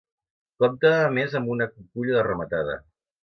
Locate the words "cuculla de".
1.75-2.25